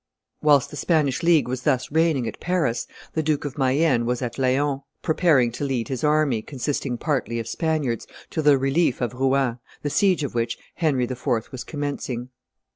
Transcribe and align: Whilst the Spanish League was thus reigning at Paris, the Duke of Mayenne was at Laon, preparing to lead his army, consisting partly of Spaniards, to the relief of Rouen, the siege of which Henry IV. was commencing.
Whilst 0.41 0.67
the 0.71 0.77
Spanish 0.77 1.21
League 1.21 1.47
was 1.47 1.61
thus 1.61 1.91
reigning 1.91 2.27
at 2.27 2.39
Paris, 2.39 2.87
the 3.13 3.21
Duke 3.21 3.45
of 3.45 3.55
Mayenne 3.59 4.03
was 4.07 4.23
at 4.23 4.39
Laon, 4.39 4.81
preparing 5.03 5.51
to 5.51 5.63
lead 5.63 5.89
his 5.89 6.03
army, 6.03 6.41
consisting 6.41 6.97
partly 6.97 7.37
of 7.37 7.47
Spaniards, 7.47 8.07
to 8.31 8.41
the 8.41 8.57
relief 8.57 8.99
of 8.99 9.13
Rouen, 9.13 9.59
the 9.83 9.91
siege 9.91 10.23
of 10.23 10.33
which 10.33 10.57
Henry 10.73 11.03
IV. 11.03 11.51
was 11.51 11.63
commencing. 11.63 12.29